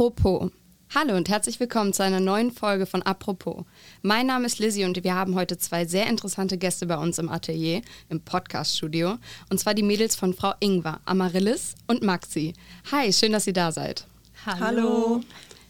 Apropos. 0.00 0.50
Hallo 0.94 1.14
und 1.14 1.28
herzlich 1.28 1.60
willkommen 1.60 1.92
zu 1.92 2.02
einer 2.02 2.20
neuen 2.20 2.52
Folge 2.52 2.86
von 2.86 3.02
Apropos. 3.02 3.66
Mein 4.00 4.28
Name 4.28 4.46
ist 4.46 4.58
Lizzie 4.58 4.86
und 4.86 5.04
wir 5.04 5.14
haben 5.14 5.34
heute 5.34 5.58
zwei 5.58 5.84
sehr 5.84 6.06
interessante 6.06 6.56
Gäste 6.56 6.86
bei 6.86 6.96
uns 6.96 7.18
im 7.18 7.28
Atelier, 7.28 7.82
im 8.08 8.22
Podcast-Studio. 8.22 9.18
Und 9.50 9.60
zwar 9.60 9.74
die 9.74 9.82
Mädels 9.82 10.16
von 10.16 10.32
Frau 10.32 10.54
Ingwer, 10.58 11.00
Amaryllis 11.04 11.74
und 11.86 12.02
Maxi. 12.02 12.54
Hi, 12.90 13.12
schön, 13.12 13.32
dass 13.32 13.46
ihr 13.46 13.52
da 13.52 13.72
seid. 13.72 14.06
Hallo. 14.46 14.60
Hallo. 14.60 15.20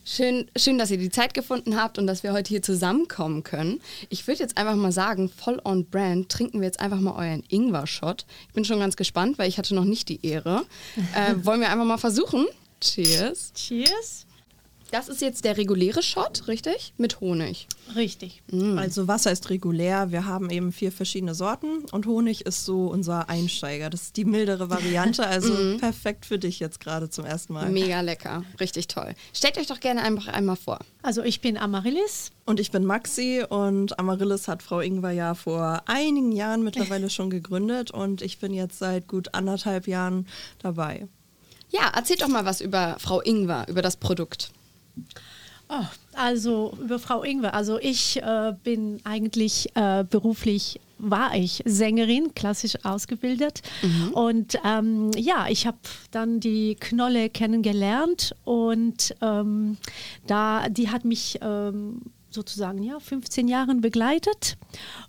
Schön, 0.05 0.49
schön, 0.55 0.79
dass 0.79 0.93
ihr 0.93 0.99
die 0.99 1.11
Zeit 1.11 1.35
gefunden 1.35 1.75
habt 1.75 1.99
und 1.99 2.07
dass 2.07 2.23
wir 2.23 2.33
heute 2.33 2.51
hier 2.51 2.63
zusammenkommen 2.63 3.43
können. 3.43 3.81
Ich 4.11 4.29
würde 4.29 4.45
jetzt 4.45 4.57
einfach 4.57 4.77
mal 4.77 4.93
sagen, 4.93 5.29
voll 5.29 5.61
on 5.65 5.87
brand, 5.87 6.29
trinken 6.29 6.61
wir 6.61 6.67
jetzt 6.67 6.79
einfach 6.79 7.01
mal 7.01 7.17
euren 7.17 7.43
Ingwer-Shot. 7.49 8.27
Ich 8.47 8.55
bin 8.55 8.65
schon 8.65 8.79
ganz 8.79 8.95
gespannt, 8.95 9.39
weil 9.39 9.49
ich 9.49 9.59
hatte 9.59 9.75
noch 9.75 9.83
nicht 9.83 10.09
die 10.09 10.25
Ehre. 10.25 10.67
Äh, 11.17 11.35
wollen 11.45 11.61
wir 11.61 11.69
einfach 11.69 11.85
mal 11.85 11.99
versuchen? 11.99 12.47
Cheers. 12.81 13.53
Cheers. 13.55 14.27
Das 14.91 15.09
ist 15.09 15.21
jetzt 15.21 15.45
der 15.45 15.57
reguläre 15.57 16.03
Shot, 16.03 16.49
richtig? 16.49 16.95
Mit 16.97 17.21
Honig. 17.21 17.69
Richtig. 17.95 18.43
Mm. 18.51 18.77
Also 18.77 19.07
Wasser 19.07 19.31
ist 19.31 19.49
regulär. 19.49 20.11
Wir 20.11 20.27
haben 20.27 20.51
eben 20.51 20.73
vier 20.73 20.91
verschiedene 20.91 21.35
Sorten 21.35 21.85
und 21.93 22.07
Honig 22.07 22.45
ist 22.45 22.65
so 22.65 22.87
unser 22.87 23.29
Einsteiger. 23.29 23.89
Das 23.89 24.03
ist 24.03 24.17
die 24.17 24.25
mildere 24.25 24.69
Variante, 24.69 25.25
also 25.27 25.53
mm. 25.53 25.79
perfekt 25.79 26.27
für 26.27 26.41
dich 26.41 26.59
jetzt 26.59 26.81
gerade 26.81 27.09
zum 27.09 27.25
ersten 27.25 27.53
Mal. 27.53 27.69
Mega 27.69 28.01
lecker, 28.01 28.43
richtig 28.59 28.89
toll. 28.89 29.15
Stellt 29.33 29.59
euch 29.59 29.69
doch 29.69 29.79
gerne 29.79 30.03
einfach 30.03 30.27
einmal 30.27 30.57
vor. 30.57 30.81
Also 31.03 31.23
ich 31.23 31.41
bin 31.41 31.57
Amaryllis. 31.57 32.33
Und 32.45 32.59
ich 32.59 32.73
bin 32.73 32.85
Maxi 32.85 33.45
und 33.49 33.97
Amaryllis 34.01 34.49
hat 34.49 34.61
Frau 34.61 34.81
Ingwer 34.81 35.13
ja 35.13 35.35
vor 35.35 35.83
einigen 35.87 36.33
Jahren 36.33 36.65
mittlerweile 36.65 37.11
schon 37.11 37.31
gegründet 37.31 37.93
und 37.93 38.23
ich 38.23 38.41
bin 38.41 38.53
jetzt 38.53 38.81
seit 38.81 39.07
gut 39.07 39.35
anderthalb 39.35 39.87
Jahren 39.87 40.27
dabei. 40.59 41.07
Ja, 41.69 41.93
erzählt 41.95 42.23
doch 42.23 42.29
mal 42.29 42.45
was 42.45 42.61
über 42.61 42.97
Frau 42.99 43.21
Ingwer, 43.21 43.67
über 43.69 43.83
das 43.83 43.97
Produkt. 43.97 44.51
Oh, 45.69 45.85
also 46.15 46.77
über 46.81 46.99
Frau 46.99 47.23
Ingwer. 47.23 47.55
Also 47.55 47.79
ich 47.79 48.21
äh, 48.21 48.53
bin 48.65 49.01
eigentlich 49.05 49.69
äh, 49.77 50.05
beruflich 50.05 50.81
war 51.03 51.35
ich 51.35 51.63
Sängerin, 51.65 52.35
klassisch 52.35 52.77
ausgebildet. 52.85 53.63
Mhm. 53.83 54.09
Und 54.13 54.59
ähm, 54.65 55.11
ja, 55.17 55.47
ich 55.49 55.67
habe 55.67 55.79
dann 56.11 56.41
die 56.41 56.77
Knolle 56.79 57.31
kennengelernt 57.31 58.35
und 58.45 59.15
ähm, 59.23 59.79
da, 60.27 60.69
die 60.69 60.91
hat 60.91 61.05
mich 61.05 61.39
ähm, 61.41 62.03
sozusagen 62.31 62.83
ja 62.83 62.99
15 63.01 63.49
Jahren 63.49 63.81
begleitet 63.81 64.57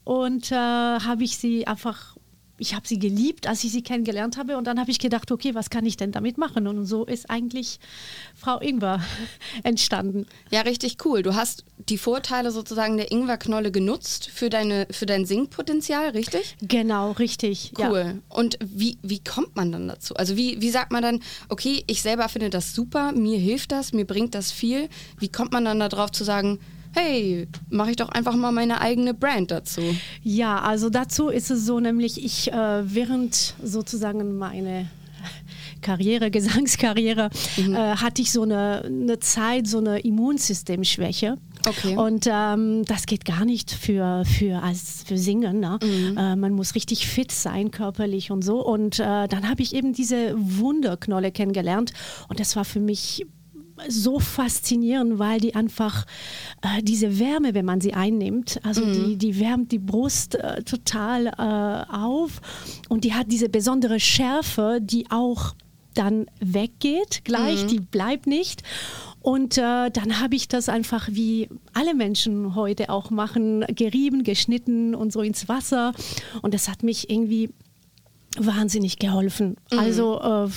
und 0.04 0.52
äh, 0.52 0.56
habe 0.56 1.24
ich 1.24 1.38
sie 1.38 1.68
einfach 1.68 2.16
ich 2.62 2.76
habe 2.76 2.88
sie 2.88 3.00
geliebt, 3.00 3.48
als 3.48 3.64
ich 3.64 3.72
sie 3.72 3.82
kennengelernt 3.82 4.38
habe. 4.38 4.56
Und 4.56 4.68
dann 4.68 4.80
habe 4.80 4.92
ich 4.92 5.00
gedacht, 5.00 5.32
okay, 5.32 5.56
was 5.56 5.72
kann 5.72 5.86
ich 5.86 5.98
denn 5.98 6.12
damit 6.12 6.38
machen? 6.38 6.68
Und 6.68 6.86
so 6.86 7.06
ist 7.06 7.30
eigentlich 7.30 7.80
Frau 8.36 8.60
Ingwer 8.60 9.02
entstanden. 9.64 10.28
Ja, 10.52 10.62
richtig 10.62 10.98
cool. 11.04 11.24
Du 11.24 11.34
hast 11.34 11.66
die 11.90 11.98
Vorteile 11.98 12.52
sozusagen 12.52 12.98
der 12.98 13.12
Ingwerknolle 13.12 13.72
genutzt 13.72 14.30
für, 14.32 14.52
deine, 14.52 14.88
für 14.92 15.08
dein 15.08 15.26
Singpotenzial, 15.26 16.10
richtig? 16.10 16.56
Genau, 16.62 17.12
richtig. 17.14 17.74
Cool. 17.78 18.22
Ja. 18.30 18.36
Und 18.36 18.60
wie, 18.64 19.00
wie 19.02 19.24
kommt 19.24 19.56
man 19.56 19.72
dann 19.72 19.88
dazu? 19.88 20.16
Also 20.16 20.38
wie, 20.38 20.62
wie 20.62 20.70
sagt 20.70 20.92
man 20.92 21.02
dann, 21.02 21.20
okay, 21.50 21.84
ich 21.88 22.04
selber 22.04 22.30
finde 22.30 22.52
das 22.52 22.76
super, 22.76 23.12
mir 23.12 23.40
hilft 23.40 23.72
das, 23.72 23.92
mir 23.92 24.06
bringt 24.06 24.36
das 24.36 24.52
viel. 24.52 24.88
Wie 25.18 25.30
kommt 25.30 25.52
man 25.52 25.66
dann 25.66 25.80
darauf 25.80 26.12
zu 26.12 26.24
sagen, 26.24 26.60
hey, 26.94 27.48
mache 27.70 27.92
ich 27.92 27.96
doch 27.96 28.10
einfach 28.10 28.36
mal 28.36 28.52
meine 28.52 28.82
eigene 28.82 29.14
Brand 29.14 29.52
dazu. 29.52 29.82
Ja, 30.24 30.60
also 30.60 30.90
dazu 30.90 31.30
ist 31.30 31.52
es 31.52 31.66
so, 31.66 31.80
nämlich 31.80 32.24
ich 32.24 32.52
äh, 32.52 32.94
während 32.94 33.56
sozusagen 33.64 34.38
meine 34.38 34.90
Karriere, 35.82 36.32
Gesangskarriere, 36.32 37.30
mhm. 37.58 37.76
äh, 37.76 37.78
hatte 37.78 38.22
ich 38.22 38.32
so 38.32 38.44
eine, 38.44 38.84
eine 38.86 39.20
Zeit, 39.20 39.68
so 39.68 39.80
eine 39.80 40.00
Immunsystemschwäche. 40.00 41.38
Okay. 41.68 41.96
Und 41.96 42.28
ähm, 42.28 42.86
das 42.86 43.06
geht 43.06 43.24
gar 43.24 43.46
nicht 43.46 43.72
für, 43.72 44.24
für, 44.26 44.64
als 44.64 45.04
für 45.06 45.18
Singen. 45.18 45.60
Ne? 45.60 45.78
Mhm. 45.84 46.18
Äh, 46.18 46.36
man 46.36 46.54
muss 46.54 46.74
richtig 46.74 47.08
fit 47.08 47.32
sein, 47.32 47.70
körperlich 47.72 48.32
und 48.32 48.44
so. 48.44 48.66
Und 48.66 49.00
äh, 49.00 49.28
dann 49.28 49.48
habe 49.48 49.62
ich 49.62 49.76
eben 49.76 49.94
diese 49.94 50.34
Wunderknolle 50.38 51.32
kennengelernt. 51.32 51.94
Und 52.30 52.40
das 52.40 52.56
war 52.56 52.66
für 52.66 52.80
mich 52.80 53.26
so 53.88 54.20
faszinierend, 54.20 55.20
weil 55.20 55.40
die 55.40 55.56
einfach 55.56 56.06
äh, 56.62 56.82
diese 56.82 57.20
Wärme, 57.20 57.54
wenn 57.54 57.66
man 57.66 57.82
sie 57.82 57.94
einnimmt, 57.94 58.60
also 58.64 58.86
mhm. 58.86 58.94
die, 58.94 59.18
die 59.18 59.40
wärmt 59.40 59.72
die 59.72 59.80
Brust 59.80 60.36
äh, 60.36 60.64
total 60.64 61.28
äh, 61.28 61.94
auf 61.94 62.42
und 62.90 63.04
die 63.04 63.14
hat 63.14 63.32
diese 63.32 63.50
besondere 63.50 64.00
Schärfe, 64.00 64.80
die 64.82 65.06
auch 65.10 65.54
dann 65.94 66.28
weggeht 66.40 67.26
gleich, 67.26 67.64
mhm. 67.64 67.68
die 67.68 67.80
bleibt 67.80 68.28
nicht. 68.28 68.64
Und 69.22 69.58
äh, 69.58 69.92
dann 69.92 70.20
habe 70.20 70.36
ich 70.36 70.48
das 70.48 70.68
einfach, 70.68 71.10
wie 71.12 71.48
alle 71.74 71.94
Menschen 71.94 72.56
heute 72.56 72.90
auch 72.90 73.12
machen, 73.12 73.64
gerieben, 73.68 74.24
geschnitten 74.24 74.96
und 74.96 75.14
so 75.14 75.22
ins 75.22 75.48
Wasser. 75.48 75.94
Und 76.42 76.54
das 76.54 76.68
hat 76.68 76.82
mich 76.82 77.10
irgendwie 77.10 77.50
wahnsinnig 78.38 78.98
geholfen. 79.00 79.58
Mhm. 79.72 79.80
Also 79.80 80.22
äh, 80.22 80.50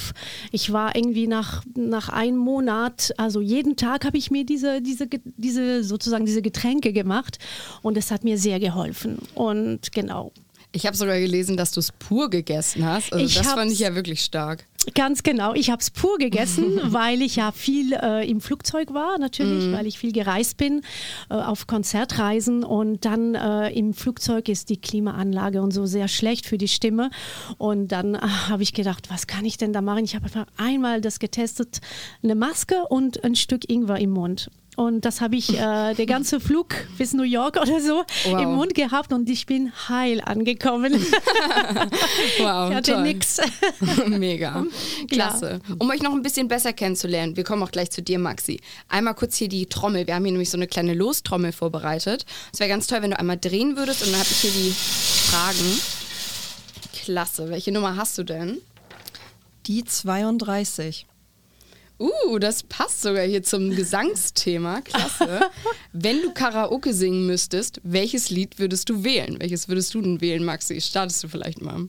ich 0.52 0.72
war 0.72 0.94
irgendwie 0.94 1.26
nach, 1.26 1.64
nach 1.76 2.08
einem 2.08 2.38
Monat, 2.38 3.12
also 3.16 3.40
jeden 3.40 3.76
Tag 3.76 4.04
habe 4.04 4.16
ich 4.16 4.30
mir 4.30 4.44
diese, 4.44 4.80
diese, 4.80 5.08
diese 5.36 5.82
sozusagen 5.82 6.24
diese 6.24 6.42
Getränke 6.42 6.92
gemacht 6.92 7.38
und 7.82 7.96
es 7.96 8.10
hat 8.10 8.22
mir 8.24 8.38
sehr 8.38 8.60
geholfen. 8.60 9.18
Und 9.34 9.92
genau. 9.92 10.32
Ich 10.74 10.86
habe 10.86 10.96
sogar 10.96 11.20
gelesen, 11.20 11.56
dass 11.56 11.70
du 11.70 11.78
es 11.78 11.92
pur 11.92 12.28
gegessen 12.28 12.84
hast. 12.84 13.12
Also 13.12 13.24
ich 13.24 13.34
das 13.34 13.52
fand 13.52 13.70
ich 13.70 13.78
ja 13.78 13.94
wirklich 13.94 14.22
stark. 14.22 14.66
Ganz 14.94 15.22
genau. 15.22 15.54
Ich 15.54 15.70
habe 15.70 15.80
es 15.80 15.90
pur 15.90 16.18
gegessen, 16.18 16.80
weil 16.84 17.22
ich 17.22 17.36
ja 17.36 17.52
viel 17.52 17.92
äh, 17.94 18.28
im 18.28 18.40
Flugzeug 18.40 18.92
war, 18.92 19.18
natürlich, 19.18 19.66
mm. 19.66 19.72
weil 19.72 19.86
ich 19.86 19.98
viel 19.98 20.12
gereist 20.12 20.56
bin 20.56 20.82
äh, 21.30 21.34
auf 21.34 21.66
Konzertreisen 21.66 22.64
und 22.64 23.04
dann 23.04 23.34
äh, 23.36 23.70
im 23.70 23.94
Flugzeug 23.94 24.48
ist 24.48 24.68
die 24.68 24.76
Klimaanlage 24.76 25.62
und 25.62 25.70
so 25.70 25.86
sehr 25.86 26.08
schlecht 26.08 26.46
für 26.46 26.58
die 26.58 26.68
Stimme. 26.68 27.10
Und 27.56 27.88
dann 27.88 28.16
äh, 28.16 28.18
habe 28.18 28.64
ich 28.64 28.74
gedacht, 28.74 29.10
was 29.10 29.26
kann 29.26 29.44
ich 29.44 29.56
denn 29.56 29.72
da 29.72 29.80
machen? 29.80 30.04
Ich 30.04 30.16
habe 30.16 30.26
einfach 30.26 30.46
einmal 30.56 31.00
das 31.00 31.20
getestet, 31.20 31.80
eine 32.22 32.34
Maske 32.34 32.84
und 32.88 33.22
ein 33.24 33.36
Stück 33.36 33.70
Ingwer 33.70 33.98
im 33.98 34.10
Mund. 34.10 34.50
Und 34.76 35.04
das 35.04 35.20
habe 35.20 35.36
ich 35.36 35.56
äh, 35.58 35.94
der 35.94 36.06
ganze 36.06 36.40
Flug 36.40 36.74
bis 36.98 37.12
New 37.12 37.22
York 37.22 37.56
oder 37.56 37.80
so 37.80 38.04
wow. 38.24 38.42
im 38.42 38.54
Mund 38.54 38.74
gehabt 38.74 39.12
und 39.12 39.28
ich 39.30 39.46
bin 39.46 39.72
heil 39.88 40.20
angekommen. 40.20 40.94
wow, 42.38 42.70
ich 42.70 42.76
hatte 42.76 43.00
nichts. 43.02 43.40
Mega. 44.06 44.64
Klasse. 45.08 45.60
Ja. 45.68 45.74
Um 45.78 45.90
euch 45.90 46.02
noch 46.02 46.12
ein 46.12 46.22
bisschen 46.22 46.48
besser 46.48 46.72
kennenzulernen, 46.72 47.36
wir 47.36 47.44
kommen 47.44 47.62
auch 47.62 47.70
gleich 47.70 47.90
zu 47.90 48.02
dir, 48.02 48.18
Maxi. 48.18 48.60
Einmal 48.88 49.14
kurz 49.14 49.36
hier 49.36 49.48
die 49.48 49.66
Trommel. 49.66 50.06
Wir 50.06 50.14
haben 50.16 50.24
hier 50.24 50.32
nämlich 50.32 50.50
so 50.50 50.56
eine 50.56 50.66
kleine 50.66 50.94
Lostrommel 50.94 51.52
vorbereitet. 51.52 52.26
Es 52.52 52.58
wäre 52.58 52.68
ganz 52.68 52.86
toll, 52.86 53.02
wenn 53.02 53.10
du 53.10 53.18
einmal 53.18 53.38
drehen 53.38 53.76
würdest 53.76 54.02
und 54.02 54.10
dann 54.10 54.18
habe 54.18 54.28
ich 54.30 54.38
hier 54.38 54.50
die 54.50 54.72
Fragen. 54.72 55.80
Klasse. 57.04 57.48
Welche 57.50 57.70
Nummer 57.70 57.96
hast 57.96 58.18
du 58.18 58.24
denn? 58.24 58.58
Die 59.66 59.84
32. 59.84 61.06
Uh, 61.98 62.38
das 62.38 62.64
passt 62.64 63.02
sogar 63.02 63.24
hier 63.24 63.42
zum 63.42 63.70
Gesangsthema. 63.70 64.80
Klasse. 64.80 65.50
Wenn 65.92 66.22
du 66.22 66.32
Karaoke 66.32 66.92
singen 66.92 67.26
müsstest, 67.26 67.80
welches 67.84 68.30
Lied 68.30 68.58
würdest 68.58 68.88
du 68.88 69.04
wählen? 69.04 69.40
Welches 69.40 69.68
würdest 69.68 69.94
du 69.94 70.00
denn 70.00 70.20
wählen, 70.20 70.44
Maxi? 70.44 70.80
Startest 70.80 71.22
du 71.22 71.28
vielleicht 71.28 71.62
mal? 71.62 71.86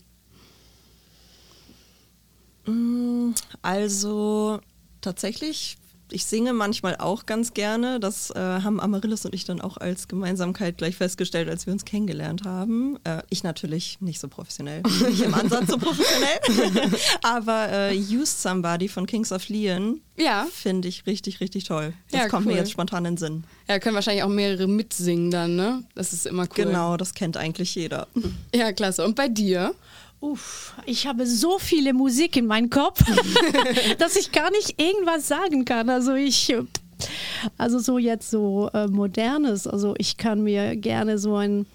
Mm, 2.66 3.34
also 3.62 4.60
tatsächlich 5.02 5.78
ich 6.12 6.26
singe 6.26 6.54
manchmal 6.54 6.96
auch 6.98 7.26
ganz 7.26 7.54
gerne. 7.54 8.00
Das 8.00 8.32
äh, 8.32 8.40
haben 8.40 8.80
Amaryllis 8.80 9.26
und 9.26 9.34
ich 9.34 9.46
dann 9.46 9.62
auch 9.62 9.78
als 9.78 10.08
Gemeinsamkeit 10.08 10.78
gleich 10.78 10.96
festgestellt, 10.96 11.50
als 11.50 11.66
wir 11.66 11.74
uns 11.74 11.86
kennengelernt 11.86 12.44
haben. 12.46 12.98
Äh, 13.04 13.24
ich 13.30 13.44
natürlich 13.44 14.00
nicht 14.02 14.20
so 14.20 14.28
professionell, 14.28 14.82
nicht 15.10 15.22
im 15.22 15.34
Ansatz 15.34 15.70
so 15.70 15.78
professionell. 15.78 16.92
Aber 17.24 17.72
äh, 17.72 17.98
Used 17.98 18.42
Somebody 18.42 18.88
von 18.88 19.06
Kings 19.06 19.32
of 19.32 19.50
Leon 19.50 20.02
ja. 20.18 20.48
finde 20.52 20.88
ich 20.88 21.06
richtig, 21.06 21.40
richtig 21.42 21.66
toll. 21.66 21.94
Das 22.12 22.22
ja, 22.22 22.28
kommt 22.30 22.46
cool. 22.46 22.54
mir 22.54 22.60
jetzt 22.60 22.72
spontan 22.72 23.06
in 23.06 23.16
den 23.16 23.18
Sinn. 23.18 23.44
Ja, 23.68 23.80
können 23.80 23.96
wahrscheinlich 23.96 24.24
auch 24.24 24.30
mehrere 24.30 24.68
mitsingen 24.68 25.32
dann, 25.32 25.56
ne? 25.56 25.84
Das 25.96 26.14
ist 26.14 26.26
immer 26.26 26.44
cool. 26.44 26.66
Genau, 26.66 26.98
das 26.98 27.14
kennt 27.14 27.38
eigentlich 27.38 27.76
jeder. 27.76 28.08
Ja, 28.54 28.72
klasse. 28.72 29.04
Und 29.04 29.16
bei 29.16 29.28
dir? 29.28 29.74
Uff, 30.26 30.74
ich 30.88 31.06
habe 31.06 31.28
so 31.28 31.60
viele 31.60 31.94
Musik 31.94 32.36
in 32.36 32.48
meinem 32.48 32.72
Kopf, 32.72 33.00
dass 34.00 34.16
ich 34.16 34.32
gar 34.32 34.50
nicht 34.50 34.82
irgendwas 34.82 35.28
sagen 35.28 35.66
kann. 35.66 35.88
Also 35.90 36.16
ich, 36.16 36.56
also 37.58 37.78
so 37.78 38.00
jetzt 38.00 38.32
so 38.32 38.70
äh, 38.74 38.88
modernes. 38.88 39.68
Also 39.68 39.94
ich 40.00 40.18
kann 40.18 40.42
mir 40.42 40.76
gerne 40.78 41.20
so 41.20 41.36
ein 41.36 41.68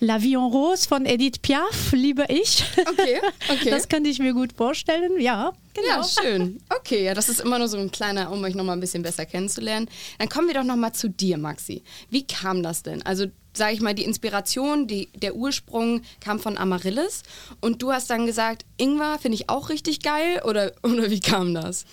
La 0.00 0.18
Vie 0.18 0.36
en 0.36 0.50
Rose 0.50 0.86
von 0.86 1.06
Edith 1.06 1.40
Piaf, 1.40 1.92
liebe 1.92 2.24
ich. 2.28 2.64
Okay, 2.86 3.20
okay. 3.50 3.70
Das 3.70 3.88
könnte 3.88 4.10
ich 4.10 4.18
mir 4.18 4.32
gut 4.32 4.52
vorstellen, 4.52 5.20
ja. 5.20 5.52
Genau. 5.74 5.88
Ja, 5.88 6.04
schön. 6.04 6.60
Okay, 6.68 7.04
ja, 7.04 7.14
das 7.14 7.28
ist 7.28 7.40
immer 7.40 7.58
nur 7.58 7.68
so 7.68 7.78
ein 7.78 7.90
kleiner, 7.90 8.30
um 8.30 8.42
euch 8.44 8.54
nochmal 8.54 8.76
ein 8.76 8.80
bisschen 8.80 9.02
besser 9.02 9.26
kennenzulernen. 9.26 9.88
Dann 10.18 10.28
kommen 10.28 10.48
wir 10.48 10.54
doch 10.54 10.64
nochmal 10.64 10.92
zu 10.92 11.08
dir, 11.08 11.38
Maxi. 11.38 11.82
Wie 12.10 12.26
kam 12.26 12.62
das 12.62 12.82
denn? 12.82 13.02
Also 13.02 13.26
sage 13.56 13.74
ich 13.74 13.80
mal, 13.80 13.94
die 13.94 14.04
Inspiration, 14.04 14.86
die, 14.86 15.08
der 15.14 15.36
Ursprung 15.36 16.02
kam 16.20 16.40
von 16.40 16.58
Amaryllis 16.58 17.22
und 17.60 17.82
du 17.82 17.92
hast 17.92 18.10
dann 18.10 18.26
gesagt, 18.26 18.64
Ingwer 18.76 19.18
finde 19.20 19.36
ich 19.36 19.48
auch 19.48 19.68
richtig 19.68 20.00
geil 20.00 20.42
oder, 20.44 20.72
oder 20.82 21.10
wie 21.10 21.20
kam 21.20 21.54
das? 21.54 21.84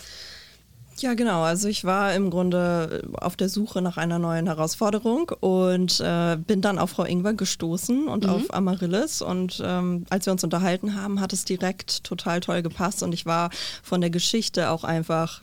Ja, 1.01 1.15
genau. 1.15 1.41
Also 1.41 1.67
ich 1.67 1.83
war 1.83 2.13
im 2.13 2.29
Grunde 2.29 3.09
auf 3.13 3.35
der 3.35 3.49
Suche 3.49 3.81
nach 3.81 3.97
einer 3.97 4.19
neuen 4.19 4.45
Herausforderung 4.45 5.31
und 5.39 5.99
äh, 5.99 6.37
bin 6.37 6.61
dann 6.61 6.77
auf 6.77 6.91
Frau 6.91 7.05
Ingwer 7.05 7.33
gestoßen 7.33 8.07
und 8.07 8.25
mhm. 8.25 8.29
auf 8.29 8.53
Amaryllis. 8.53 9.23
Und 9.23 9.61
ähm, 9.65 10.05
als 10.11 10.27
wir 10.27 10.33
uns 10.33 10.43
unterhalten 10.43 10.95
haben, 10.95 11.19
hat 11.19 11.33
es 11.33 11.43
direkt 11.43 12.03
total 12.03 12.39
toll 12.39 12.61
gepasst 12.61 13.01
und 13.01 13.13
ich 13.13 13.25
war 13.25 13.49
von 13.81 13.99
der 13.99 14.11
Geschichte 14.11 14.69
auch 14.69 14.83
einfach 14.83 15.41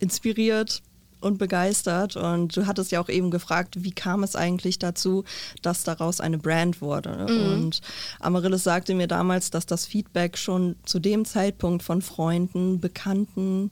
inspiriert, 0.00 0.82
und 1.20 1.38
begeistert. 1.38 2.16
Und 2.16 2.56
du 2.56 2.66
hattest 2.66 2.92
ja 2.92 3.00
auch 3.00 3.08
eben 3.08 3.30
gefragt, 3.30 3.82
wie 3.82 3.90
kam 3.90 4.22
es 4.22 4.36
eigentlich 4.36 4.78
dazu, 4.78 5.24
dass 5.62 5.84
daraus 5.84 6.20
eine 6.20 6.38
Brand 6.38 6.80
wurde. 6.80 7.26
Mhm. 7.28 7.52
Und 7.52 7.80
Amaryllis 8.20 8.64
sagte 8.64 8.94
mir 8.94 9.08
damals, 9.08 9.50
dass 9.50 9.66
das 9.66 9.86
Feedback 9.86 10.38
schon 10.38 10.76
zu 10.84 10.98
dem 10.98 11.24
Zeitpunkt 11.24 11.82
von 11.82 12.02
Freunden, 12.02 12.80
Bekannten, 12.80 13.70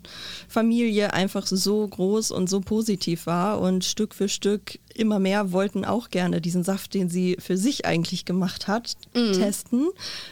Familie 0.49 1.13
einfach 1.13 1.47
so 1.47 1.87
groß 1.87 2.31
und 2.31 2.49
so 2.49 2.61
positiv 2.61 3.27
war. 3.27 3.61
Und 3.61 3.85
Stück 3.85 4.15
für 4.15 4.29
Stück 4.29 4.79
immer 4.99 5.19
mehr 5.19 5.53
wollten 5.53 5.85
auch 5.85 6.11
gerne 6.11 6.41
diesen 6.41 6.65
Saft, 6.65 6.95
den 6.95 7.09
sie 7.09 7.37
für 7.39 7.57
sich 7.57 7.87
eigentlich 7.87 8.25
gemacht 8.25 8.69
hat, 8.69 8.97
mhm. 9.15 9.33
testen, 9.33 9.89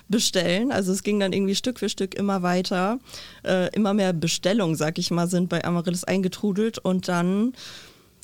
bestellen. 0.08 0.72
Also 0.72 0.92
es 0.92 1.02
ging 1.02 1.20
dann 1.20 1.32
irgendwie 1.32 1.54
Stück 1.54 1.78
für 1.78 1.88
Stück 1.88 2.14
immer 2.14 2.42
weiter. 2.42 2.98
Äh, 3.44 3.74
immer 3.74 3.94
mehr 3.94 4.12
Bestellungen, 4.12 4.76
sag 4.76 4.98
ich 4.98 5.10
mal, 5.10 5.28
sind 5.28 5.48
bei 5.48 5.64
Amaryllis 5.64 6.04
eingetrudelt 6.04 6.78
und 6.78 7.08
dann 7.08 7.52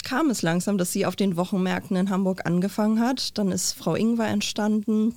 kam 0.02 0.30
es 0.30 0.42
langsam, 0.42 0.78
dass 0.78 0.92
sie 0.92 1.06
auf 1.06 1.16
den 1.16 1.36
Wochenmärkten 1.36 1.96
in 1.96 2.10
Hamburg 2.10 2.46
angefangen 2.46 3.00
hat. 3.00 3.36
Dann 3.38 3.52
ist 3.52 3.72
Frau 3.72 3.94
Ingwer 3.94 4.28
entstanden. 4.28 5.14